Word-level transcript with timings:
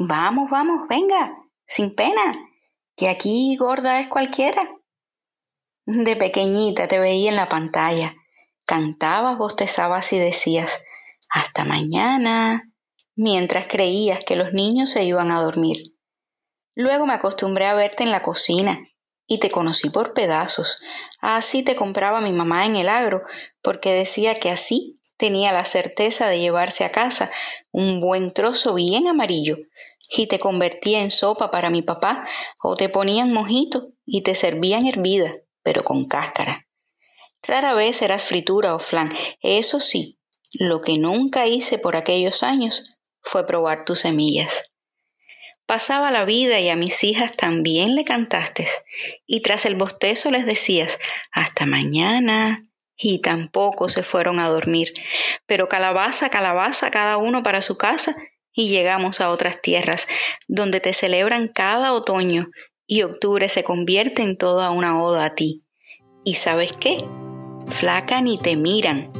Vamos, 0.00 0.48
vamos, 0.48 0.86
venga, 0.88 1.36
sin 1.66 1.92
pena, 1.92 2.32
que 2.96 3.08
aquí 3.08 3.56
gorda 3.56 3.98
es 3.98 4.06
cualquiera. 4.06 4.62
De 5.86 6.14
pequeñita 6.14 6.86
te 6.86 7.00
veía 7.00 7.30
en 7.30 7.34
la 7.34 7.48
pantalla. 7.48 8.14
Cantabas, 8.64 9.38
bostezabas 9.38 10.12
y 10.12 10.18
decías, 10.20 10.84
hasta 11.28 11.64
mañana, 11.64 12.70
mientras 13.16 13.66
creías 13.66 14.22
que 14.22 14.36
los 14.36 14.52
niños 14.52 14.88
se 14.90 15.02
iban 15.02 15.32
a 15.32 15.40
dormir. 15.40 15.78
Luego 16.76 17.04
me 17.04 17.14
acostumbré 17.14 17.66
a 17.66 17.74
verte 17.74 18.04
en 18.04 18.12
la 18.12 18.22
cocina 18.22 18.78
y 19.26 19.40
te 19.40 19.50
conocí 19.50 19.90
por 19.90 20.14
pedazos. 20.14 20.76
Así 21.20 21.64
te 21.64 21.74
compraba 21.74 22.20
mi 22.20 22.32
mamá 22.32 22.66
en 22.66 22.76
el 22.76 22.88
agro, 22.88 23.24
porque 23.62 23.92
decía 23.92 24.34
que 24.34 24.52
así 24.52 24.97
tenía 25.18 25.52
la 25.52 25.66
certeza 25.66 26.28
de 26.28 26.40
llevarse 26.40 26.84
a 26.84 26.90
casa 26.90 27.30
un 27.70 28.00
buen 28.00 28.32
trozo 28.32 28.72
bien 28.72 29.06
amarillo, 29.08 29.56
y 30.10 30.26
te 30.26 30.38
convertía 30.38 31.02
en 31.02 31.10
sopa 31.10 31.50
para 31.50 31.68
mi 31.68 31.82
papá, 31.82 32.24
o 32.62 32.76
te 32.76 32.88
ponían 32.88 33.32
mojito 33.32 33.90
y 34.06 34.22
te 34.22 34.34
servían 34.34 34.86
hervida 34.86 35.34
pero 35.68 35.84
con 35.84 36.06
cáscara. 36.06 36.66
Rara 37.42 37.74
vez 37.74 38.00
eras 38.00 38.24
fritura 38.24 38.74
o 38.74 38.78
flan. 38.78 39.10
Eso 39.42 39.80
sí, 39.80 40.18
lo 40.52 40.80
que 40.80 40.96
nunca 40.96 41.46
hice 41.46 41.78
por 41.78 41.94
aquellos 41.94 42.42
años 42.42 42.82
fue 43.20 43.46
probar 43.46 43.84
tus 43.84 43.98
semillas. 43.98 44.72
Pasaba 45.66 46.10
la 46.10 46.24
vida 46.24 46.58
y 46.58 46.70
a 46.70 46.76
mis 46.76 47.04
hijas 47.04 47.36
también 47.36 47.94
le 47.94 48.04
cantaste, 48.04 48.66
y 49.26 49.42
tras 49.42 49.66
el 49.66 49.74
bostezo 49.74 50.30
les 50.30 50.46
decías 50.46 50.98
hasta 51.32 51.66
mañana, 51.66 52.66
y 52.98 53.20
tampoco 53.20 53.88
se 53.88 54.02
fueron 54.02 54.40
a 54.40 54.48
dormir. 54.48 54.92
Pero 55.46 55.68
calabaza, 55.68 56.28
calabaza, 56.28 56.90
cada 56.90 57.16
uno 57.16 57.42
para 57.42 57.62
su 57.62 57.78
casa, 57.78 58.14
y 58.52 58.68
llegamos 58.68 59.20
a 59.20 59.30
otras 59.30 59.62
tierras, 59.62 60.08
donde 60.48 60.80
te 60.80 60.92
celebran 60.92 61.48
cada 61.48 61.92
otoño 61.92 62.48
y 62.88 63.02
octubre 63.02 63.48
se 63.48 63.62
convierte 63.62 64.22
en 64.22 64.36
toda 64.36 64.70
una 64.70 65.00
oda 65.00 65.26
a 65.26 65.34
ti. 65.36 65.62
¿Y 66.24 66.34
sabes 66.34 66.72
qué? 66.72 66.96
Flacan 67.68 68.26
y 68.26 68.36
te 68.36 68.56
miran. 68.56 69.12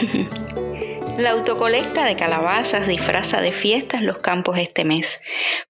La 1.18 1.30
autocolecta 1.32 2.04
de 2.04 2.16
calabazas 2.16 2.88
disfraza 2.88 3.40
de 3.42 3.52
fiestas 3.52 4.00
los 4.02 4.18
campos 4.18 4.58
este 4.58 4.84
mes. 4.84 5.20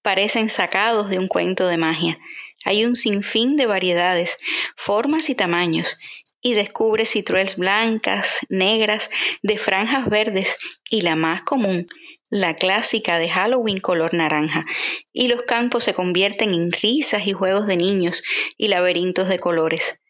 Parecen 0.01 0.49
sacados 0.49 1.11
de 1.11 1.19
un 1.19 1.27
cuento 1.27 1.67
de 1.67 1.77
magia. 1.77 2.19
Hay 2.65 2.85
un 2.85 2.95
sinfín 2.95 3.57
de 3.57 3.67
variedades, 3.67 4.39
formas 4.77 5.29
y 5.29 5.35
tamaños, 5.35 5.99
y 6.43 6.55
descubres 6.55 7.11
citruels 7.11 7.57
blancas, 7.57 8.39
negras, 8.49 9.11
de 9.43 9.59
franjas 9.59 10.09
verdes 10.09 10.57
y 10.91 11.03
la 11.03 11.17
más 11.17 11.43
común, 11.43 11.87
la 12.31 12.55
clásica 12.55 13.19
de 13.19 13.29
Halloween 13.29 13.79
color 13.79 14.15
naranja, 14.15 14.65
y 15.13 15.29
los 15.29 15.43
campos 15.43 15.85
se 15.85 15.95
convierten 15.95 16.51
en 16.51 16.71
risas 16.73 17.27
y 17.27 17.33
juegos 17.33 17.67
de 17.67 17.77
niños 17.77 18.23
y 18.57 18.69
laberintos 18.69 19.29
de 19.29 19.39
colores. 19.39 20.01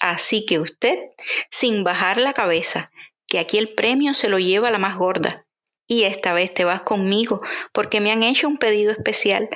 Así 0.00 0.44
que 0.44 0.58
usted, 0.58 0.98
sin 1.50 1.84
bajar 1.84 2.18
la 2.18 2.32
cabeza, 2.32 2.90
que 3.26 3.38
aquí 3.38 3.58
el 3.58 3.68
premio 3.68 4.14
se 4.14 4.28
lo 4.28 4.38
lleva 4.38 4.70
la 4.70 4.78
más 4.78 4.96
gorda. 4.96 5.46
Y 5.86 6.04
esta 6.04 6.32
vez 6.32 6.52
te 6.52 6.64
vas 6.64 6.82
conmigo 6.82 7.40
porque 7.72 8.00
me 8.00 8.12
han 8.12 8.22
hecho 8.22 8.46
un 8.46 8.58
pedido 8.58 8.92
especial. 8.92 9.48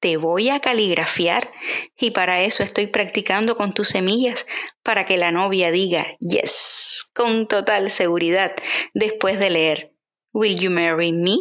Te 0.00 0.16
voy 0.16 0.48
a 0.48 0.60
caligrafiar 0.60 1.52
y 1.96 2.10
para 2.10 2.40
eso 2.40 2.62
estoy 2.62 2.86
practicando 2.86 3.54
con 3.54 3.74
tus 3.74 3.88
semillas 3.88 4.46
para 4.82 5.04
que 5.04 5.18
la 5.18 5.30
novia 5.30 5.70
diga 5.70 6.16
yes 6.20 7.10
con 7.14 7.46
total 7.46 7.90
seguridad 7.90 8.54
después 8.94 9.38
de 9.38 9.50
leer 9.50 9.94
Will 10.32 10.58
you 10.58 10.70
marry 10.70 11.12
me? 11.12 11.36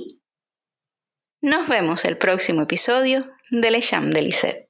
Nos 1.41 1.67
vemos 1.69 2.05
el 2.05 2.17
próximo 2.17 2.63
episodio 2.63 3.21
de 3.49 3.71
Le 3.71 3.81
Cham 3.81 4.11
de 4.11 4.21
Lisette. 4.23 4.68